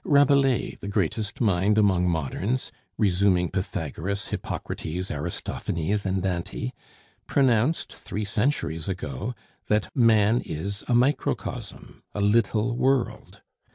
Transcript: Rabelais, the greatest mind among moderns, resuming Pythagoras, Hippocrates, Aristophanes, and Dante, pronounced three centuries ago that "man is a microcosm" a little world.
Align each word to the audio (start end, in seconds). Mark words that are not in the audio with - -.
Rabelais, 0.03 0.79
the 0.81 0.87
greatest 0.87 1.39
mind 1.39 1.77
among 1.77 2.09
moderns, 2.09 2.71
resuming 2.97 3.51
Pythagoras, 3.51 4.29
Hippocrates, 4.29 5.11
Aristophanes, 5.11 6.07
and 6.07 6.23
Dante, 6.23 6.71
pronounced 7.27 7.93
three 7.93 8.25
centuries 8.25 8.89
ago 8.89 9.35
that 9.67 9.95
"man 9.95 10.41
is 10.43 10.83
a 10.87 10.95
microcosm" 10.95 12.01
a 12.15 12.19
little 12.21 12.75
world. 12.75 13.41